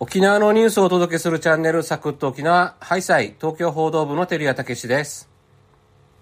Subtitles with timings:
[0.00, 5.28] 沖縄のニュースをお届けするチャンネルサクッと沖縄ハイサイ東京報道部の照屋武史です。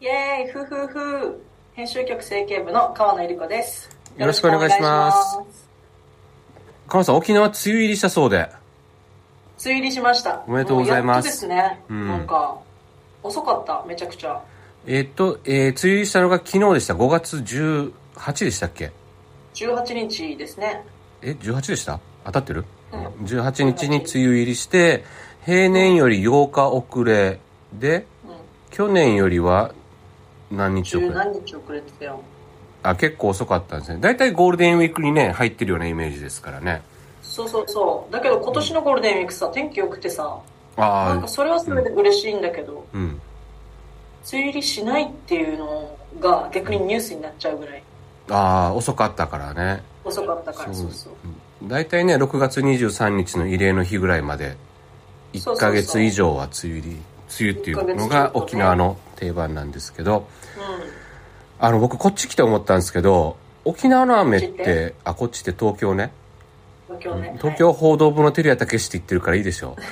[0.00, 1.42] イエーイふふふ。
[1.74, 3.90] 編集局整形部の川野ゆり子です。
[4.16, 5.38] よろしくお願いします。
[6.88, 8.38] 川野さん沖縄梅雨入りしたそうで。
[8.38, 8.48] 梅
[9.66, 10.42] 雨入りしました。
[10.48, 11.26] おめでとうございます。
[11.26, 12.08] ですね、うん。
[12.08, 12.58] なんか
[13.22, 14.42] 遅かっためちゃくちゃ。
[14.86, 16.94] えっと、えー、梅雨入りしたのが昨日でした。
[16.94, 18.90] 5月18でしたっけ
[19.52, 20.82] ？18日ですね。
[21.20, 22.00] え18でした？
[22.24, 25.04] 当たってる、うん18日に梅雨入りして
[25.44, 27.40] 平年より8日遅れ
[27.72, 28.36] でうん
[28.70, 29.72] 去年よりは
[30.50, 32.20] 何日遅十れ何日遅れてたよ。
[32.82, 33.98] あ結構遅かったんですね。
[34.00, 36.82] 大体ゴールデンウィークにね入ってるようなイメージですからね。
[37.22, 38.12] そうそうそう。
[38.12, 40.38] だけど今年のゴールデンウィークさ天気良くてさ
[40.76, 43.02] なんあかそれはそれで嬉しいんだけど、あうん。
[43.04, 43.20] 梅
[44.32, 47.82] 雨入りしないっていうのが逆にニュースになっちゃうぐらい。
[48.30, 49.82] ああ遅かったからね。
[50.04, 50.90] 遅かったからそう。
[50.92, 51.12] そう
[51.62, 54.56] 大体ね6月23日の慰霊の日ぐらいまで
[55.32, 57.02] 1ヶ月以上は梅雨入り梅
[57.40, 60.22] 雨っていうのが沖縄の定番なんですけどう
[61.58, 66.04] あの僕こっち来て思ったんですけど沖縄の雨ってあこっちって東京ね。
[66.04, 66.10] ん
[66.86, 67.34] 東京ね。
[67.38, 69.76] 東京報道部の照屋武史って言ってるからいいでしょ。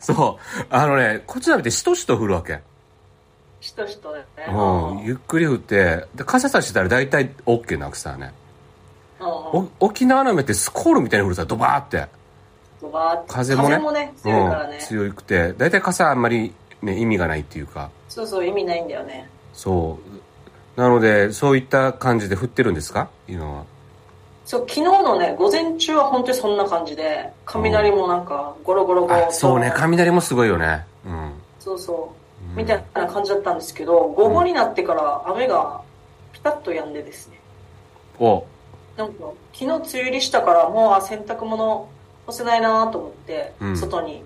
[0.00, 0.42] そう。
[0.70, 2.62] あのねこっちの雨ってしとしと降るわけ
[3.60, 4.46] しとしとだよね。
[4.48, 8.32] うん、ゆっくり降ってで傘さしたら大体 OK なくさね。
[9.20, 12.06] うんお沖縄の雨ってスコールみたいに降るさドバーって。
[12.80, 13.32] ドバーって。
[13.34, 14.14] 風もね。
[14.16, 15.52] 強いからね、うん、強くて。
[15.58, 17.90] 大体傘あんまり、ね、意味がないっていうか。
[18.08, 19.28] そうそう意味ないんだよね。
[19.52, 19.98] そ
[20.76, 20.80] う。
[20.80, 23.10] なのでそういった感じで降ってるんですか？
[23.28, 23.64] 今は。
[24.46, 29.26] そう昨日のね午前中は本当にそんな感じで雷もなんかゴロゴロゴロ。
[29.28, 29.70] あそうね。
[29.76, 30.86] 雷もすごいよね。
[31.04, 31.32] うん。
[31.58, 32.19] そうそう
[32.56, 35.82] みたいな感じだったんですけど午後になってから雨が
[36.32, 37.40] ピタッと止んでですね。
[38.18, 38.44] お。
[38.96, 41.88] なんか昨日梅雨入りしたからもうあ洗濯物
[42.26, 43.76] 干せないなと思って、うん。
[43.76, 44.24] 外に。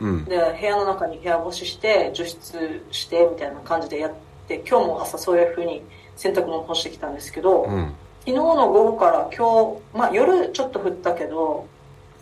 [0.00, 0.24] うん。
[0.24, 4.12] で部屋の中に部屋干しして除湿してみたいな感じでやっ
[4.48, 5.82] て今日も朝そういう風に
[6.16, 7.94] 洗濯物干してきたんですけど、うん。
[8.24, 11.66] 昨日の午後から今日、まあ、夜ちょっと降ったけど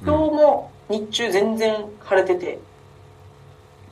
[0.03, 2.59] 今日も日中全然晴れてて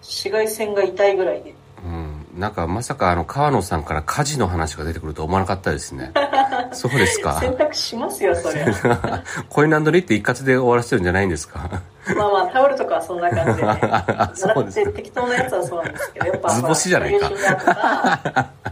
[0.03, 1.55] 紫外線が痛いぐらいで。
[1.85, 2.27] うん。
[2.41, 6.13] なんかまさかあの川野さんから火事の話が出てくると思わなかったですね。
[6.73, 7.39] そうですか。
[7.41, 11.69] 洗濯しますよそりゃ コインランドリーって一括で終わらせてるんじゃないんですか？
[12.17, 13.81] まあまあタオルとかはそんな感じでね。
[14.35, 17.31] そうですって適当なやつはそうなんですけどやっぱ図星じゃないか。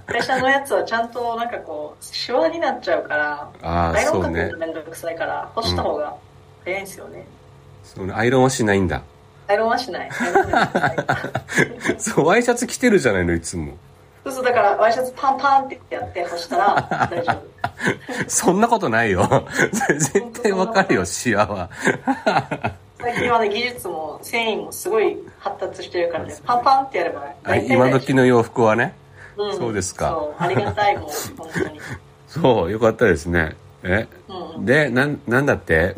[0.06, 4.52] 会社のやつはちゃんとなんかこうシワになっちゃうからああそうね。
[4.58, 6.14] めんどくさいから干した方が
[6.64, 7.26] 早いんですよね、
[7.84, 8.12] そうね。
[8.16, 9.02] アイロンはしないんだ
[9.48, 10.10] アイロンはしない。
[11.98, 13.74] そうワイシャツ着てるじゃないのいつも。
[14.24, 17.42] そうそうだからワイシャツパンパンってやって干したら大丈夫。
[18.28, 19.46] そんなことないよ。
[19.98, 21.70] 絶対わかるよシワは。
[22.98, 26.34] 最近はね技術も繊維もすごい発達してるからね。
[26.44, 28.94] パンパンってやればあ大体今時の洋服はね。
[29.36, 29.56] うん。
[29.56, 30.08] そうですか。
[30.08, 31.80] そうありがたいもう本当に。
[32.26, 33.54] そうよかったですね。
[33.84, 34.08] え
[34.56, 34.66] うん。
[34.66, 35.94] でなんなんだって？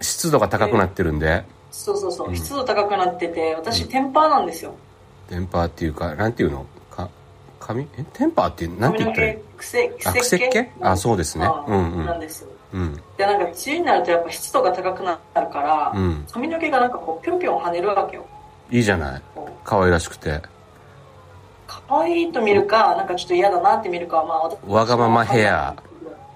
[0.00, 1.44] 湿度が高くなってるんで
[1.80, 4.74] そうそうそう、湿度高くなってて私テンパーなんですよ。
[5.28, 6.66] テンパーっていうかなんていうの？
[6.90, 7.08] か
[7.58, 7.86] 髪？
[7.96, 8.04] え？
[8.12, 9.34] テンパーってなんて言ったらいい？
[9.36, 11.44] 毛癖あ癖っ気あそうですね。
[11.46, 12.06] あうんうん。
[12.06, 12.48] なんですよ。
[12.72, 12.94] うん。
[13.16, 16.26] でなんか梅雨になるとやっぱ湿度が高くなるから、うん。
[16.30, 18.26] 髪の毛がなんかこうぴょんぴょん跳ねるわけよ。
[18.70, 19.22] いいじゃない？
[19.64, 20.40] 可愛らしくて。
[21.66, 25.74] 可愛いと見るかなんかちょっと嫌だなって見るかはまあ私わがままヘア。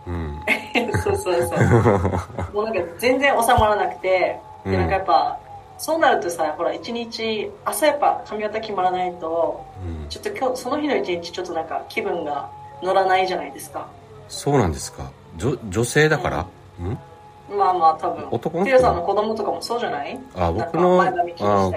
[0.07, 0.41] うん。
[1.03, 2.55] そうそうそう。
[2.55, 5.39] もうなんか全然収まらなくてうんでなんかやっぱ、
[5.79, 10.09] そうなるとさほら一日朝やっぱ髪型決まらないとうん。
[10.09, 12.49] ちょっと今日その日の一日ちょっとなんか気分が
[12.83, 13.89] 乗らないじゃないですか。
[14.29, 15.11] そうなんですか。
[15.37, 16.47] 女女性だから？
[16.81, 17.57] うん。
[17.59, 18.29] まあまあ多分。
[18.31, 18.59] 男？
[18.61, 20.19] の子テさんの子供とかもそうじゃない？
[20.37, 21.13] あ僕のあ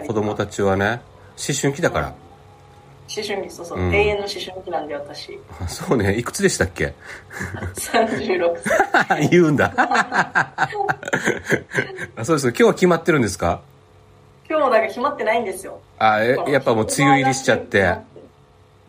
[0.05, 1.01] 子供たちはね
[1.37, 2.13] 思春期だから
[3.15, 3.93] 思春期そうそう、うん。
[3.95, 5.39] 永遠の思春期なんで私。
[5.61, 6.93] あそうねいくつでしたっけ
[7.75, 8.57] ？36
[9.07, 9.29] 歳。
[9.29, 9.73] 言うんだ。
[12.15, 12.47] あそうです。
[12.49, 13.61] 今日は決まってるんですか？
[14.49, 15.79] 今日もなんか決まってないんですよ。
[15.99, 17.81] あえやっぱもう梅雨入りしちゃって。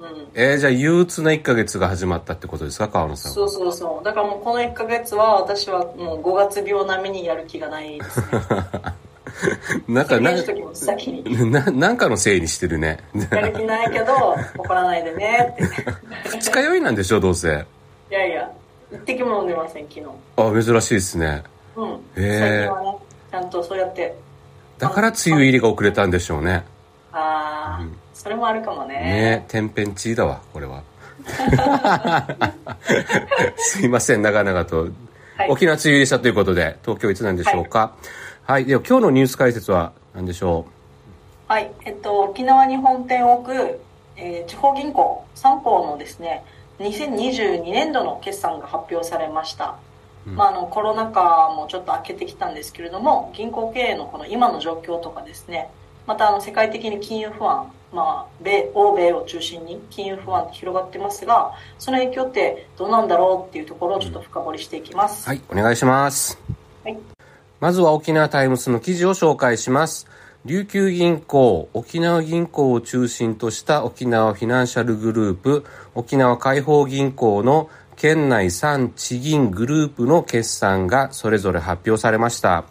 [0.00, 0.28] うん。
[0.34, 4.04] えー、じゃあ憂鬱な1ヶ月が始まったってことですか川野さんそうそうそう。
[4.04, 8.26] だからもうこの1ヶ月は私はもう5月病並みにやる気がないですね
[9.88, 10.32] なんかな
[11.60, 12.98] ななんかのせいにしてるね。
[13.30, 15.64] やる気ないけど怒らないでねって。
[16.38, 17.48] 二日酔いなんでしょどうせ。
[18.10, 18.50] いやいや
[18.92, 20.06] 一滴も飲んでません昨日。
[20.36, 21.42] あ珍しいですね。
[21.76, 21.88] うん。
[22.16, 22.98] へー最近はね
[23.30, 24.14] ちゃんとそうやって。
[24.78, 26.64] だから梅雨入りが遅れたんでしょうね。
[27.12, 28.94] ああ、それもあるかもね。
[28.94, 30.82] ね天変地異だわこれは。
[33.56, 34.88] すいません長々と。
[35.36, 37.78] はい、沖縄梅雨入りしたということで、東京いつなんでしょうか。
[37.78, 38.08] はい、
[38.50, 41.52] はい、では今日のニュース解説は何でしょう？
[41.52, 43.78] はい、えっと、沖縄に本店を置く、
[44.16, 46.42] えー、地方銀行3行のですね、
[46.78, 49.76] 2022年度の決算が発表されました。
[50.26, 55.68] うん、まあ、あのコロナ禍もちょっと明けてきたんですけれども銀行経営のこの今の状況とかですね
[56.06, 66.38] またあの世界的に金融不安、まあ、米欧米を中心に金融不安って広がってますがその影響ってどうなんだろうっていうところをちょっと深掘りしていきます、はい、お願いします、
[66.82, 66.98] はい、
[67.60, 70.06] まずは沖縄タイムスの記事を紹介します
[70.44, 75.64] 琉球銀行、沖縄銀行を中心とした沖縄フィナンシャルグループ、
[75.94, 82.64] 沖縄解放銀行の県内3地銀グループの決算がそれぞれ発表されました。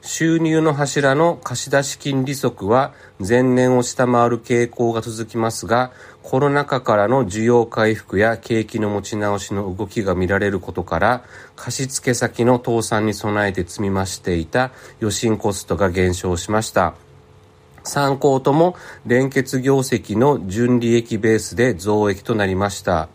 [0.00, 2.92] 収入の柱の貸出金利息は
[3.26, 5.92] 前年を下回る傾向が続きますが、
[6.30, 11.24] コロナ禍からの需要回復や景気の持ち直しの動きが見られることから、
[11.56, 14.70] 貸付先の倒産に備えて積み増していた
[15.00, 16.92] 余震コストが減少しました。
[17.82, 18.76] 参考とも
[19.06, 23.08] 連結業績の純利益ベースで増益となりました。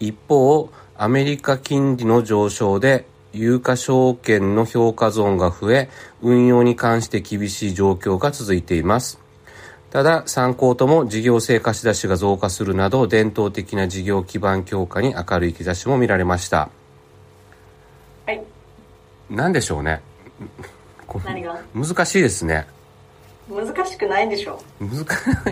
[0.00, 5.88] 一方、アメリカ金利の上昇で有価証券の評価ゾーンが増え、
[6.20, 9.19] 運用に関して厳しい状況が続いています。
[9.90, 16.70] ただ、参考とも事業性貸し出しが増加するなど、伝統的な事業基盤強化に明るい兆しも見られました。
[18.26, 18.42] はい。
[19.28, 20.00] 何でしょうね。
[21.24, 21.60] 何が？
[21.74, 22.66] 難しいですね。
[23.48, 24.84] 難しくないんでしょう。
[24.84, 25.06] 難し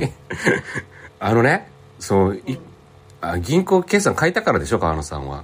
[0.05, 0.13] い。
[1.19, 1.69] あのね、
[1.99, 2.59] そう、うん、
[3.21, 5.43] あ銀行決算書いたからでしょ、川野さんは。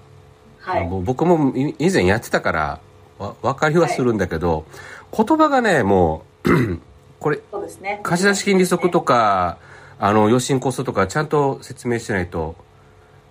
[0.61, 2.81] はい、僕も以前やってたから
[3.19, 4.65] わ分かりはするんだけど、
[5.13, 6.81] はい、言葉がねもう
[7.25, 7.41] これ、
[7.81, 9.57] ね、貸出金利息とか、
[9.99, 12.55] あの余震コストとかちゃんと説明してないと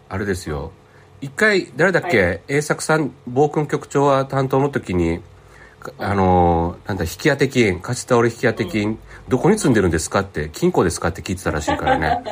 [0.10, 0.72] あれですよ。
[1.22, 5.22] 一回誰だっけ、はい、栄作さん暴君局長は担当の時に
[6.00, 9.00] あのなんだ引き当て金貸し倒れ引き当て金、うん、
[9.30, 12.24] どこに住んでるんですかって金庫ですかって聞いてたらしいからね。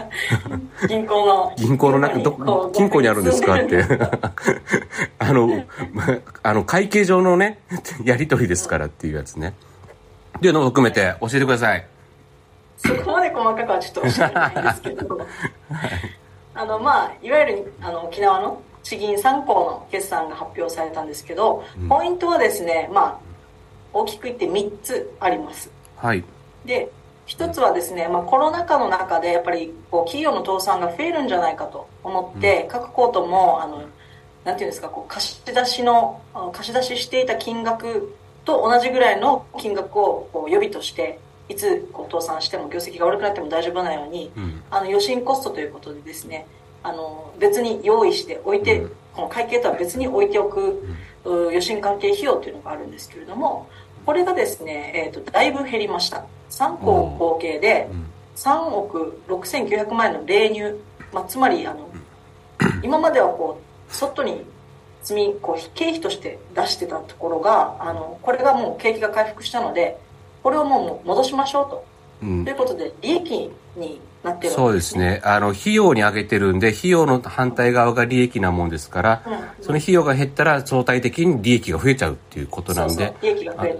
[0.89, 1.53] 銀行の。
[1.57, 3.85] 銀行の中ど金庫にあるんですかって。
[5.19, 5.63] あの、
[6.41, 7.59] あの会計上のね
[8.03, 9.53] やり取りですからっていうやつね
[10.41, 11.85] っていうのを含めて教えてください。
[12.75, 15.27] そこまで細かくはちょっと教えないんですけど、 はい、
[16.55, 23.31] あのまあいわゆるあの沖縄の地銀3行の決算が発表されたんですけど、うん、ポイントはですねまあ
[23.93, 25.69] 大きく言って3つあります。
[25.95, 26.23] はい。
[26.65, 26.89] で、
[27.27, 33.83] 一つはですね、まあ、コロナ禍の中でやっぱりこう企業の倒産が増えるんじゃないかと思って、うん、各コートもあの
[34.43, 36.19] なんていうんですかこう貸し出しの
[36.51, 38.15] 貸し出ししていた金額
[38.45, 46.47] と同じぐらいの金額をこう予備としていつこう倒産しても業績が悪くなっても大丈夫なように、うん、あの余震コストということでですね
[46.83, 50.83] あの別に用意しておいて、うん、この会計とは別に置いておく、
[51.23, 53.69] 余震関係費用というのがあるんですけれども
[54.05, 56.25] これがですね、えーと、だいぶ減りました。
[56.49, 57.87] 3項合計で
[58.35, 60.79] 3億6900万円の例入、
[61.13, 61.89] まあ、つまりあの
[62.83, 64.43] 今まではこう外に
[65.01, 69.97] 積みこう経費として出してたところがあのこれがもう景気が回復したので
[70.43, 71.85] これをもう戻しましょうと、
[72.23, 75.21] うん、ということで利益になってる、ね、そうですね。
[75.23, 83.13] あの費用に上げてるんで費用の反対側が利益なもんですから、うん、その費用が減ったら相対的に利益が増えちゃうっていうことなんで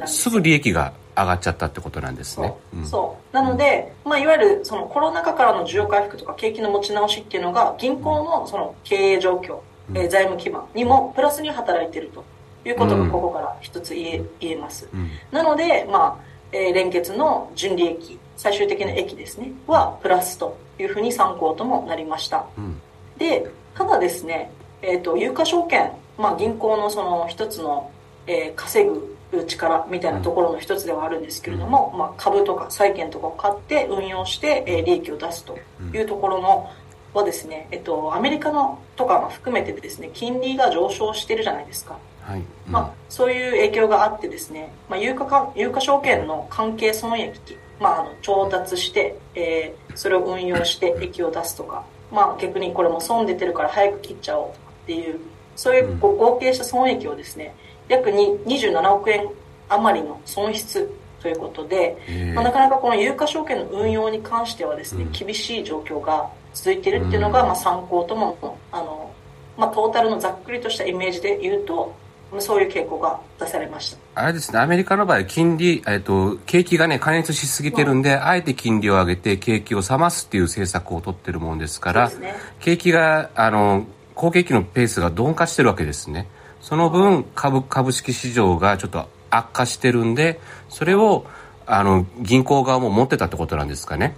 [0.06, 2.54] すぐ利益が上がっちゃったってことなんですね。
[2.86, 3.36] そう。
[3.36, 9.60] なので、まあ、いわゆるそのコロナ禍からの需要回復とか景気の持ち直しっていうのが銀行のその経営状況、
[9.90, 12.24] うん、えー、財務基盤にもプラスに働いていると
[12.66, 14.88] いうことがここから一つ言え,、言えます。
[15.32, 22.82] なので、まあえー、連結の純利益最終的な益ですねはプラスというふうに参考ともなりました、うん、
[23.18, 27.92] でただですね、えーと、有価証券、まあ、銀行のその一つの、
[28.28, 29.16] えー、稼ぐ
[29.48, 35.58] 力みたいなところの一つではあるんですけれども、うん、まあ、株とか債券とかを買って運用して、えー、利益を出すと
[35.94, 36.70] いうところの
[37.14, 42.40] はですね、えっと、アメリカのとかも含めてですね金利が上昇してるじゃないですか、はい。
[42.40, 55.20] うん、まあ、そういう影響があってですね、まあ、有価か有価証券の関係損益まあ、あの調達して、えー、それを運用して益を出すとか、まあ、逆にこれも損出てるから早く切っちゃおうとかっていう
[55.56, 57.56] そういう合計した損益をですね
[57.90, 59.28] 約に27億円
[59.68, 60.92] 余りの損失
[61.22, 61.98] ということで、
[62.36, 69.14] まあ、なかなかこの有価証券の運用に関してはですね、厳しい状況が続いているっていうのが、まあ、参考ともあの、
[69.58, 71.96] まあ、トータルのざっくりとしたイメージで言うと
[72.40, 73.98] そういう傾向が出されました。
[74.16, 74.60] あれですね。
[74.60, 86.28] アメリカの場合金利、えっと、景気がね過熱しすぎてるんで、うん、あえて金利を上げて景気を冷ますっていう政策を取ってるもんですから、ね、景気があの好景気のペースが鈍化してるわけですね。
[86.62, 90.40] その分株株式市場がちょっと悪化してるんで
[90.70, 91.26] それを
[91.66, 94.16] あの銀行側も持ってたってことなんですかね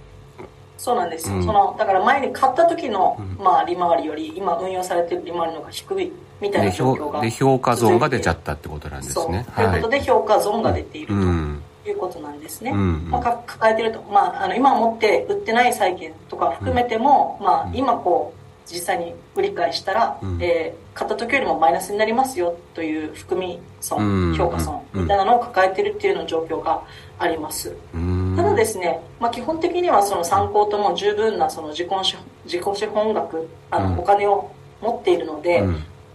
[0.84, 6.12] そうなんですよ、うん、そのだから前に買った時の、まあ、利回りより今運用されてる利回りの方が低い
[6.42, 9.46] みたいな状況がで評価ゾーンが出ちゃったってことなんですね。
[9.56, 26.82] ということで評価ゾーンが出ていると、いうことなんですね、うん、まあ、抱えてると、まあ、あの今持って売ってない債券とか含めても、まあ、今こう実際に売り買いしたら、うん、えー、買った時よりもマイナスになりますよという含み損、評価損みたいなのを抱えてるっていうの状況が
[27.18, 27.74] あります。
[27.92, 27.98] た
[28.54, 31.88] だですね、まあ、基本的にはその参考とも十分なその自己
[32.44, 35.62] 自己資本額あの、お金を持っているので、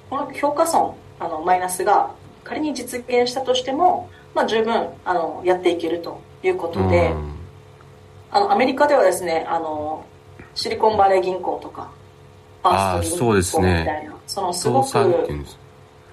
[0.10, 2.12] この評価損あのマイナスが
[2.43, 7.13] 仮に実現したとしても、まあ、十分あのやっていけるということで、
[8.31, 10.05] あのアメリカではですねあの
[10.55, 11.91] シリコンバレー銀行とか
[12.62, 15.46] ファースト銀行みたいな、ね、そのすごく、うん、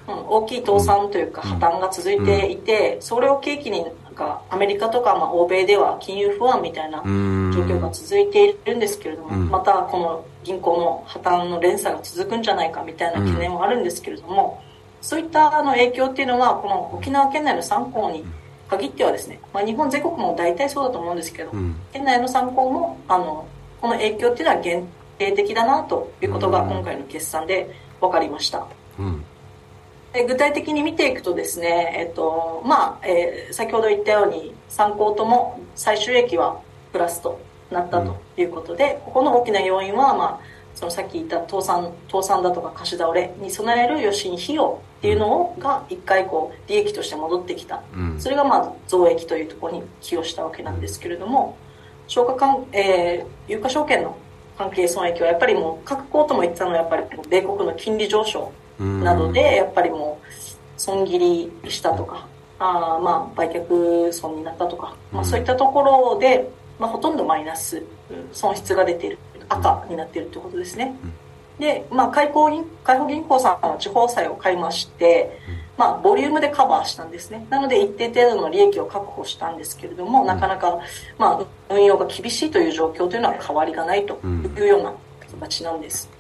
[0.07, 3.85] 大きい倒産というか破綻が続いていて、うん、それを契機に
[4.17, 14.63] かアメリカとかまあ欧米では金融不安みたいな状況が続いているんですけれども、またこの銀行の破綻の連鎖が続くんじゃないかみたいな懸念もあるんですけれども、
[15.03, 18.25] そういったあの影響っていうのはこの沖縄県内の参考に
[18.69, 21.53] 限ってはですね、まあ、日本全国も大体そうだと思うんですけど、
[21.93, 23.47] 県内の参考もあの
[23.81, 24.87] この影響っていうのは限
[25.19, 27.71] 定的だなということが今回の決算で
[28.01, 28.67] 分かりました。
[30.21, 36.61] うん具体的に見ていくとですね、えっとまあえー、先ほど言ったように参考とも最終益は
[36.93, 40.41] プラスとなったということで、うん、ここの大きな要因は、まあ、
[40.75, 51.57] そのさっき言った倒産倒産だとか貸し倒れに備える余震費用っていうのが一回こう利益として戻ってきた、うん、それがまあ増益というところに寄与したわけなんですけれども
[52.07, 54.17] 消化管、えー、有価証券の
[54.57, 60.27] 関係損益はやっぱりもう各校とも言ってたのはやっぱり米国の金利上昇などでやっぱりもう
[60.77, 62.27] 損切りしたとか
[62.59, 67.83] あまあ売却損になったとか、まあ、そういったところで、まあ、ほとんどマイナス
[68.33, 69.19] 損失が出ている
[69.49, 70.95] 赤になっているということですね。
[71.59, 75.39] で、まあ、開放銀開放銀行さんは地方債を買いまして、
[75.77, 77.47] まあ、ボリュームでカバーしたんですね。
[77.51, 80.79] なので、一定程度の利益を確保したんですけれども、なかなか、
[81.19, 84.95] まあ、運用が厳しいという状況というのは変わりがないというような
[85.33, 86.11] 形なんです。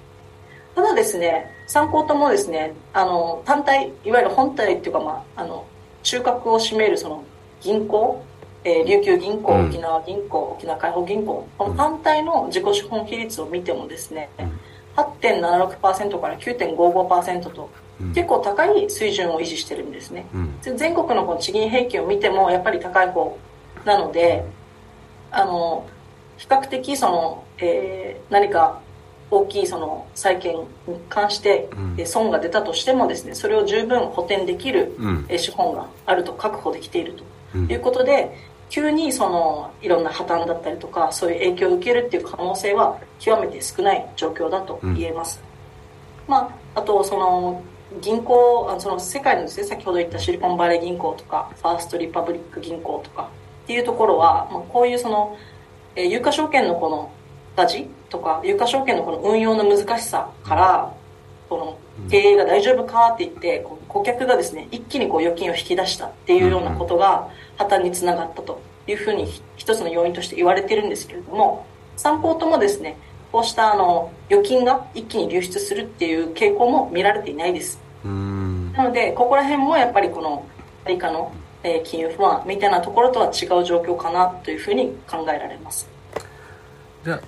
[0.76, 5.66] ただですね、参考ともですね、あの、単体、いわゆる本体っていうか、まあ、あの、
[6.02, 7.24] 中核を占めるその
[7.62, 8.22] 銀行、
[8.62, 14.28] えー、琉球銀行、沖縄銀行、沖縄開放銀行、この単体の自己資本比率を見てもですね、
[14.96, 17.70] 8.76%から9.55%と
[18.14, 23.38] 結構高い水準を維持してるんですね、うん、全国のこの地銀平均を見てもやっぱり高い方
[23.84, 24.44] なので
[25.30, 25.86] あの
[26.36, 28.80] 比較的その、えー、何か
[29.30, 30.66] 大きいその債券に
[31.08, 31.68] 関して
[32.04, 34.96] 損が出たとしてもですねそれを十分補填できる
[35.36, 37.24] 資本があると確保できていると。
[37.56, 38.36] いうことで、
[38.68, 45.40] 急にそのいろんな破綻だったりとかそういう影響を受けるっていう可能性は極めて少ない状況だと言えます、
[46.26, 47.62] まあ、あとその
[48.00, 53.30] 銀行あその世界のですね先ほど言ったシリコンバレー銀行とかファーストリパブリック銀行とか
[53.64, 55.36] っていうところは、まあ、こういうその、
[55.94, 57.10] えー、有価証券のこの
[57.56, 60.94] 赤字とか有価証券のこの運用の難しさから
[61.48, 61.78] この
[62.10, 72.96] 経営が大丈夫かって言って顧客がですね一気にこう預金を引き出したっていうようなことが破綻につながったというふうに一つの要因として言われてるんですけれども参考ともですね
[73.32, 77.80] こうしたあの預金が一気に流出するっていう傾向も見られていないです。
[78.04, 80.44] なのでここら辺もやっぱりこの
[80.84, 81.32] アメリカの、
[81.64, 85.88] え金融不安みたいなところとは違う状況かなというふうに考えられます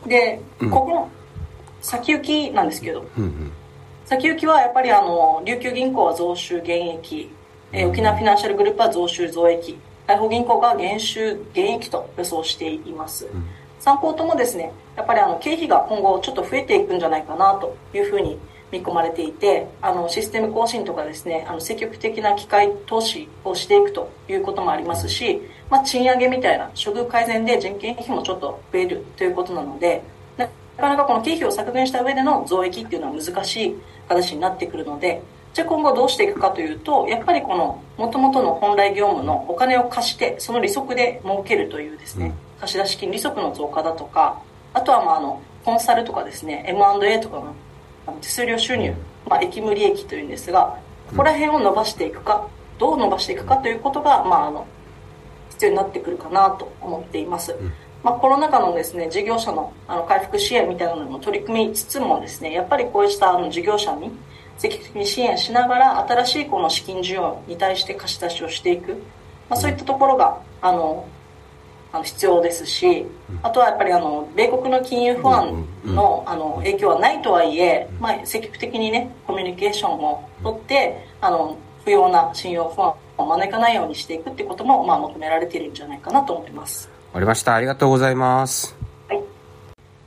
[0.06, 1.11] で、うん、ここの
[1.80, 3.25] 先行きなんですけど、うん。
[3.25, 3.52] うん、
[4.04, 7.30] 先行きはやっぱりあの琉球銀行は増収減益、
[7.73, 9.78] えー、沖縄フィナンシャルグループは増収増益。
[10.08, 13.44] 開放銀行が減収減益と予想しています、うん、
[13.78, 18.38] 参考ともですねやっぱりあの経費が今後ちょっと増えていくんじゃないかなというふうに
[18.70, 30.02] 見込まれていてあのシステム更新とかですねあの積極的な機械投資をしていくということもありますし、まあ、賃上げみたいな処遇改善で人件費もちょっと増えるということなので
[30.37, 33.75] なかなかこの経費を削減した上での増益っていうのは難しい
[34.08, 35.22] 形になってくるので
[35.54, 44.40] じゃあ今後どうしていくかというとやっぱりこのもともとの本来業務のお金を貸してその利息で儲けるというですね貸出金利息の増加だとか
[44.75, 47.54] あとはまああのコンサルとかですね M&A とかの
[48.20, 48.94] 手数料収入、
[49.28, 50.78] まあ、益無利益というんですが
[51.10, 52.48] ここら辺を伸ばしていくか
[52.78, 54.66] どう伸ばしていくかということが、まあ、あの
[55.50, 57.56] 必要になってくるかなと思っています。
[58.04, 64.12] まあ、コロナ禍のですね事業者のあの回復支援みたいなのも取り組みつつもですねやっぱりこうしたあの事業者に
[64.56, 69.02] 積極的に支援しながら新しいこの資金需要に対して貸し出しをしていく、
[69.50, 71.08] まあ、そういったところがあの
[71.92, 73.07] あの必要ですし、
[73.42, 86.90] あとはやっぱりあの米国の金融不安のあの影響はないとはいえ、まあ、積極的にねコミュニケーションをとってあの不要な信用不安を招かないようにしていくってことも、まあ、求められているんじゃないかなと思います。
[87.09, 87.54] わかりました。
[87.54, 88.76] ありがとうございます。
[89.09, 89.23] はい、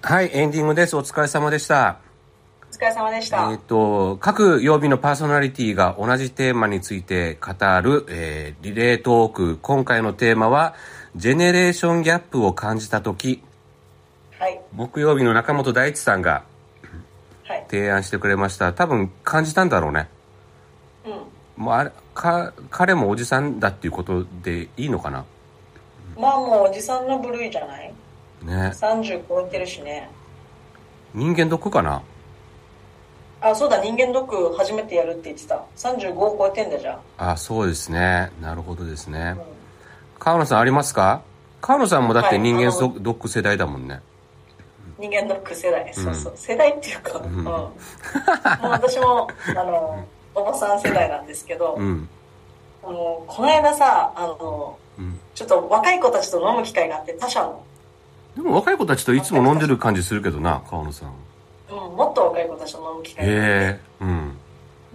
[0.02, 0.96] はい、エンディングです。
[0.96, 1.98] お疲れ様でした。
[2.70, 9.60] お疲れ様でした、えっ、と、各曜日のパーソナリティが同じテーマについて語る、えーリレートーク。
[9.62, 10.76] 今回のテーマは、
[11.16, 13.44] ジェネレーションギャップを感じたとき、
[14.40, 16.44] はい木曜日の中本大地さんが
[17.44, 18.74] はい提案してくれました。
[18.74, 20.08] 多分感じたんだろうね。
[21.06, 25.26] うんもうあれ、か、彼もおじさんだっていうことでいいのかな？
[26.18, 27.94] まあもうおじさんの部類じゃない？
[28.44, 28.72] ね。
[28.74, 30.10] 30超えてるしね
[31.14, 32.02] 人間ドックかな？
[33.42, 38.32] あそうだ人間ドック初めてやるって言ってた35超えてんだじゃん、あ、そうですね。
[38.42, 39.61] なるほどですねうん。
[40.24, 41.24] 川野さんありますか？
[41.62, 44.02] 川野さんもだって人間ドック世代だもんね。
[45.00, 52.08] 人間ドック世代、そうそう世代っていうか、うんもう私もあのおばさん世代なんですけど、うん。
[52.84, 55.20] あのこの間さあのうん。
[55.34, 57.64] ちょっと若い子たちと飲む機会があって他社の、
[58.36, 61.10] でも若い子たちといつも飲んでる感じするけどな、川野さん。
[61.72, 64.38] うん、もっと若い子たちと飲む機会があってへえ、うん。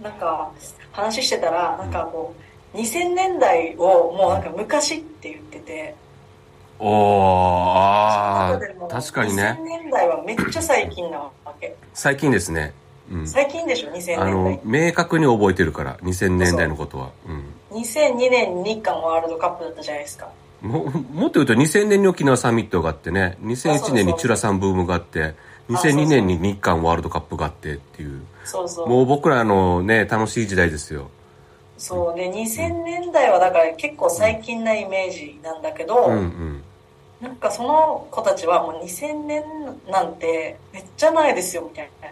[0.01, 0.51] なんか
[0.93, 2.41] 話してたらなんかこう
[2.73, 5.95] 2000年代をもうなんか昔って言ってて
[6.79, 6.87] おー、
[7.75, 8.59] あ
[8.89, 9.63] 確かにね2000。
[9.63, 12.73] 年代はめっちゃ最近なわけ最近ですね。
[13.11, 13.27] うん。
[13.27, 17.09] 最近でしょ？2000あの年代、明確に覚えてるから、2000年代のことは。
[17.27, 17.79] うん。
[17.81, 20.29] 2002年に日韓ワールドカップだったじゃないですか
[20.61, 25.35] ももっと言うと2000年に沖縄サミットがあってね、2001年にチュラさんブームがあって、
[25.69, 28.21] 2002年に日韓ワールドカップがあってっていう。
[28.43, 31.09] そうそうもう僕らのね、楽しい時代ですよ。
[31.77, 36.63] そうで2000年代はだから結構最近なイメージなんだけど、うんうん。
[37.21, 39.43] なんかその子たちはもう2000年
[39.89, 42.09] なんてめっちゃ前ですよみたいな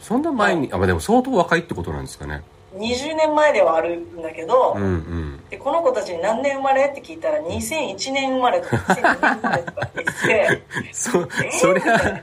[0.00, 2.42] そんな前に、あ、まあでも相当若いってことなんですかね。
[2.76, 5.40] 20年前ではあるんだけど、うんうん。
[5.48, 10.16] でこの子たちに何年生まれって聞いたら2001年生まれとか2002年生まれとかって言っ
[10.50, 12.22] て そ、えーそりゃ、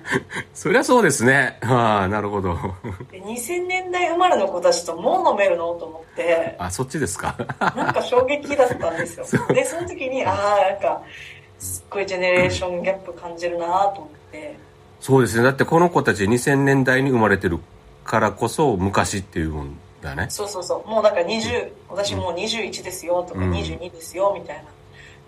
[0.54, 1.58] そりゃそうですね。
[1.64, 2.56] ああ、なるほど。
[3.12, 7.36] で2000年代生まれの子たちともう飲めるのと思ってあ、そっちですか。
[7.76, 11.02] なんか衝撃だったんですよ でその時にああなんか
[11.58, 14.58] すっごいジェネレーションギャップ感じるなと思って
[15.00, 15.44] そうですね。
[15.44, 17.60] だってこの子たち2000年代に生まれてる
[18.04, 20.28] からこそ昔っていうんだね。
[20.30, 20.90] そうそうそう。
[20.90, 23.52] もうなんか20私もう21ですよとかうん。
[23.52, 24.64] 22ですよみたいな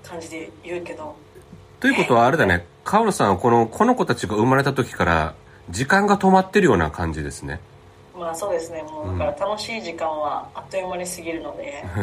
[0.09, 1.15] 感じで言うけど。
[1.79, 2.65] ということはあれだね。
[2.83, 5.35] 川野さんはこの、この子たちが生まれた時から
[5.69, 7.59] 時間が止まってるような感じですね。
[8.17, 8.81] まあそうですね。
[8.83, 11.83] もうだから楽しい時間はあっという間に過ぎるので、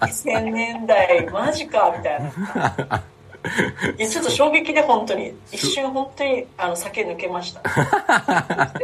[0.00, 3.02] 2000年代マジかみたいな
[3.98, 5.34] いやちょっと衝撃で本当に。
[5.52, 7.62] 一瞬本当にあの酒抜けました。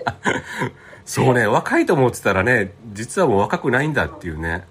[1.06, 4.64] そうね、若いと思ってたらね、実はもう若くないんだっていうね。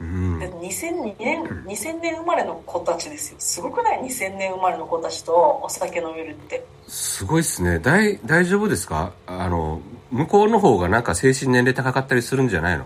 [0.00, 0.38] うん。
[0.38, 3.36] で2002年2000年生まれの子たちですよ。
[3.38, 6.64] すごくない？2000年生まれの子たちとお酒飲めるって。
[6.86, 7.78] すごいっすね。
[7.78, 9.12] 大、大丈夫ですか？
[9.26, 12.84] あの、向こうの方がなんか精神年齢高かったりするんじゃないの？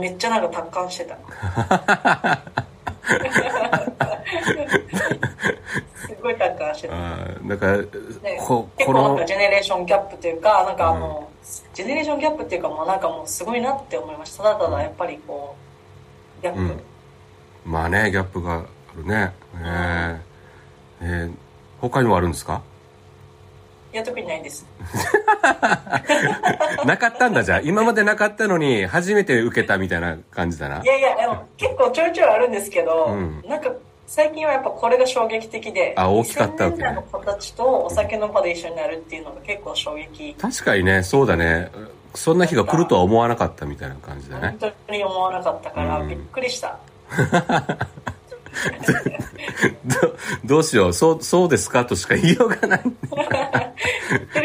[0.00, 1.16] めっちゃなんか達観してた
[6.06, 6.30] すご
[6.86, 11.28] い達観してたあーだから、ねこ、結構なんか、ジェネレーションギャップというかなんかあの、
[11.74, 14.42] ジェネレーションギャップっていうかもうなんかもうすごいなって思いました。
[14.44, 15.54] ただただやっぱりこ
[16.40, 16.80] うギャップ、うん。
[17.64, 18.64] まあね、ギャップがあ
[18.96, 19.32] るね。
[19.60, 20.18] えー。
[21.02, 21.34] えー
[21.78, 22.62] 他にもあるんですか？
[23.92, 24.66] いや特にないです。
[26.86, 27.60] なかったんだじゃあ。
[27.60, 30.82] 今までなかったのに、初めて受けたみたいな感じだな。
[30.82, 33.42] いやいやでも結構ちょいちょいあるんですけど、うん。
[33.46, 33.70] なんか
[34.06, 41.70] 最近はやっぱこれが衝撃的であ大きかったわけね2000年代の子たちとお酒の場で一緒になるっていうのが結構衝撃確かにね、そうだね。
[42.14, 44.72] そんな日が来るとは思わなかったみたいな感じだね本。
[44.86, 46.78] 当に思わなかったから、うんびっくりした
[49.84, 50.92] どどうしよう。
[50.94, 52.80] そう、そうですかとしか言いようがない。
[52.80, 53.24] 古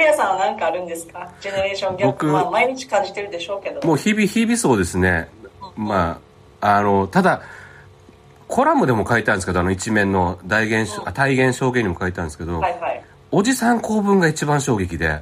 [0.04, 1.32] 谷さんは何かあるんですか？
[1.40, 5.30] ジェネレーションギャップ僕まあ毎日感じてるでしょうけどもう日々、日々そうですね。
[5.78, 6.20] ま
[6.60, 7.42] あ、あの、ただ、
[8.52, 13.04] コラムでも書いたんですけど、あの一面の大現象、あ体現証言にも書いたんですけど、はいはい。
[13.32, 15.22] おじさん公文が一番衝撃で、うん。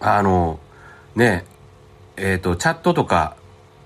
[0.00, 0.58] あの、
[1.14, 1.44] ね、
[2.16, 3.36] えっ、と、チャットとか、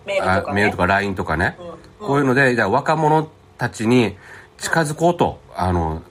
[0.06, 4.16] メールとか、LINE とかね、うんこういうので、じゃあ若者たちに
[4.58, 6.02] 近づこうと、あの、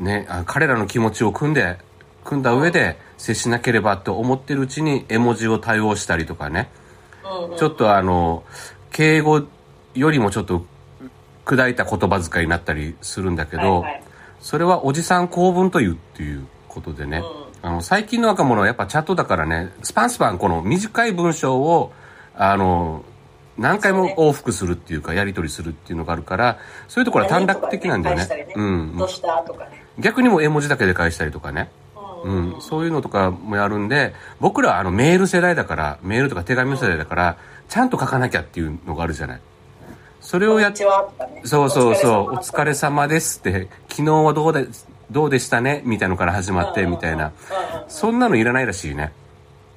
[0.00, 1.78] ね、あ彼らの気持ちを組んで、
[2.24, 6.68] 組んだ上で接しなければと思ってるうちに絵文字を多用したりとかね、
[7.24, 7.56] うんうん。
[7.56, 8.42] ちょっとあの、
[8.90, 9.42] 敬語
[9.94, 10.66] よりもちょっと
[11.46, 14.02] 砕いた言葉遣いになったりするんだけど、はいはい
[14.46, 17.22] それはおじさん公文というっていうことでね、
[17.62, 21.92] あの、最近の若者はやっぱチャットだからね、スパンスパンこの短い文章を、
[22.36, 23.04] あの、
[23.58, 28.26] 何回も往復するっていうか、やり取りするっていうのがあるから、そういうところは短絡的なんだよね。
[28.26, 29.06] ねうんど。
[29.06, 29.84] うしたとかね。
[29.98, 31.70] 逆にもう絵文字だけで返したりとかね。
[32.22, 37.36] うんうん、そういうのとかもやるんで、僕らはあのメール世代だから、メールとか手紙の世代だから、
[37.68, 39.40] ちゃんと書かなきゃっていうのがあるじゃない。
[40.26, 40.78] それをやっね
[41.44, 44.66] そうそうそう、おお疲れ様ですって、昨日はどうで、
[45.08, 45.82] どうでしたね？
[45.84, 47.26] みたいのから始まって、みたいな。
[47.26, 49.12] うんうんそんなのいらないらしいね。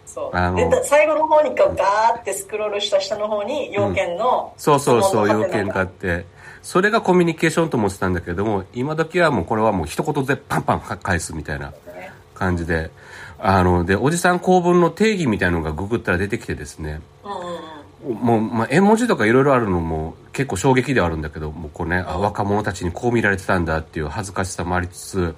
[0.08, 6.26] そうあの最後の方にこうガーってスクロールした下の方に要件の、そうそうそう、の要件があって。
[6.64, 12.90] それがコミュニケーションと思ってたんだけども、今時はもうこれはもう一言でパンパン返すみたいなね感じで。
[13.38, 17.02] あの、で、おじさん公文の定義みたいのがググったら出てきてですね。
[17.24, 25.36] うんうんうんもう、まあ、絵文字とかいろいろあるのも結構衝撃ではあるんだけど、もうこうね、あ若者たちにこう見られてたんだっていう恥ずかしさもありつつ、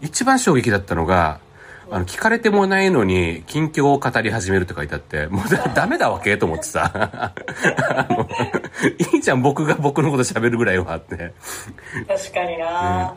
[0.00, 1.40] 一番衝撃だったのが、
[1.90, 6.90] あの、聞かれてもないのに、近況を語り始めるって書いてあって、もうだダメだわけと思ってさ。
[6.94, 7.32] あ
[8.10, 8.28] の、
[9.14, 11.32] いいじゃん、僕が僕のこと喋るぐらいはって。
[12.06, 13.14] 確かにな、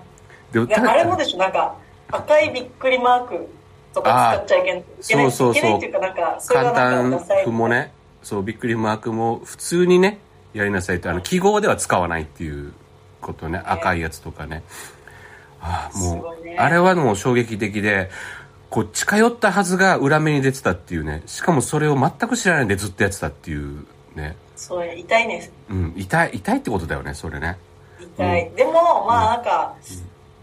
[0.52, 1.76] でもであれもでしょなんか
[2.12, 3.50] 赤いびっくりマーク
[3.94, 5.52] とか使っちゃいけないそうそうそう。
[5.52, 7.10] いけないっていうかなんかそれ簡単
[7.54, 7.92] もね、
[8.24, 10.20] そう、びっくりマークも普通にね、
[10.54, 12.74] やりなさいと、あの、記号では使わないっていう
[13.22, 14.64] ことね、赤いやつとかね。
[15.62, 16.58] ああ、もう、ね。
[16.58, 18.10] あれはもう衝撃的で、
[18.70, 25.50] こう、近寄ったはずが裏目に出てたっていうね、しかもそれを全く知らないでずっとやってたっていうね、そう痛いね。
[25.70, 27.58] うん、痛い、痛いってことだよね、それね。
[28.00, 29.76] 痛い、でもまあなんか、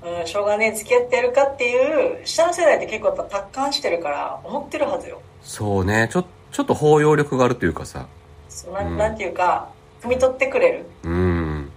[0.03, 5.21] うん、しょうがねえ付き合ってやるかっていう下の世代って結構やっぱ達観してるから思ってるはずよ。
[5.43, 8.07] そうね、ちょ、ちょっと包容力があるというかさ、
[8.49, 9.69] そうな,、うんん、なんていうか
[10.03, 10.87] 汲み取ってくれる。
[11.05, 11.71] うん。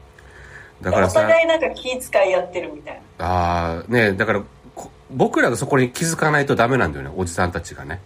[0.82, 3.26] だからおさ、互いなんか気遣いやってるみたいな。
[3.26, 4.44] ああ、ねだから、
[4.76, 8.02] こ僕らがそこに気づかないとダメなんだよね、おじさんたちがね。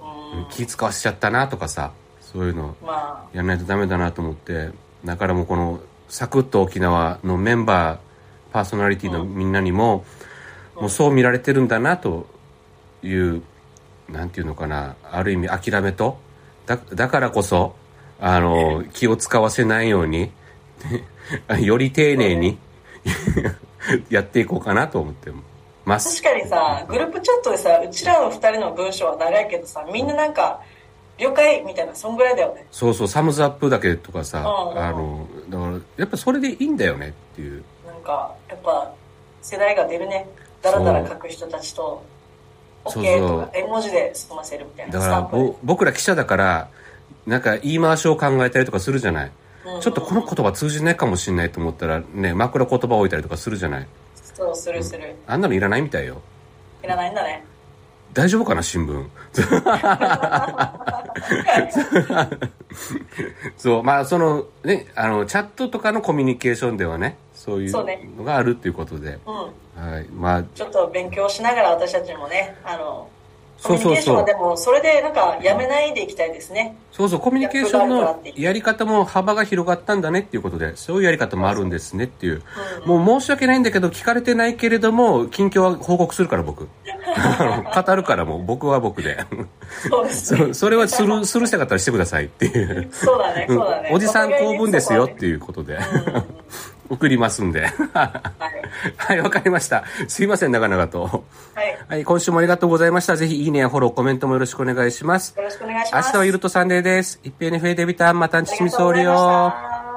[0.00, 0.46] うん。
[0.50, 2.74] 気使わしちゃったなとかさ、そういうの。
[2.82, 4.70] まやらないとダメだなと思って、
[5.04, 7.98] だからもうこの、サクッと沖縄のメンバー、
[8.52, 10.04] パーソナリティのみんなにも、
[10.74, 12.26] もうそう見られてるんだなと
[13.02, 13.42] いう、
[14.12, 16.18] なんていうのかな、ある意味諦めと、
[16.66, 17.74] だ、だからこそ、
[18.20, 20.32] あの、気を使わせないように、
[21.60, 22.58] より丁寧に、
[24.10, 25.30] やっていこうかなと思って
[25.84, 26.22] ます。
[26.22, 30.60] 確かにさグループチャットでさうちらの2人の文章は長いけどさみんななんか
[31.20, 32.66] 了解みたいなそんぐらいだよね。
[32.70, 37.62] そうそう、サムズアップだけとかさ、うんうんあの、だから、やっぱそれでいいんだよねっていう。
[37.86, 38.90] なんかやっぱ
[39.42, 40.26] 世代が出るね。
[40.62, 42.02] ダラダラ書く人たちと
[42.84, 46.68] OK とか絵文字で済ませるみたいなだからぼ僕ら記者だから
[47.26, 49.32] なんか言い回しを考えたりとかするじゃない、
[49.66, 49.80] うん。
[49.80, 53.86] ちょっとこの言葉通じないかもしれないと思ったらね枕言葉を置いたりとかするじゃない。
[54.14, 56.22] そうするする、あんなのいらないみたいよ。
[56.82, 57.44] いらないんだね。
[58.12, 59.06] 大丈夫かな新聞。
[63.56, 67.72] そうまあそのねあのチャットとかのコミュニケーションではねそういう
[68.16, 73.08] のがあるっていうことで、うんはいまあちょっと勉強しながら私たちもねあの
[73.62, 82.42] コミュニケーションはでもそれでなんかやめないでいきたいですねそうそう、コミュニケーションのやり方も幅が広がったんだねっていうことで、そういうやり方もあるんですねっていう。
[82.84, 86.68] もう申し訳ないんだけど、聞かれてないけれども、近況は報告するから僕。
[87.74, 89.24] 語るからもう僕は僕で。
[89.88, 92.88] そうですねそそれはする、するしたかったらしてくださいっていう。
[92.92, 95.78] そうだねそうだねおじさん公文ですよっていういうことで。
[96.90, 97.66] 送りますんで。
[97.66, 97.72] はい
[98.96, 99.84] はい、わかりました。
[100.08, 101.24] すいません、長々と。
[101.54, 103.16] はいはい、今週もありがとうございました。
[103.16, 105.34] ぜひ、いいねやフォロー、コメントもよろしくお願いします。
[105.36, 107.20] よろしくお願いします明日はゆるとサンデーです。
[107.22, 109.16] 一平にフェイデビタン、またんちみそうりよし。
[109.16, 109.89] た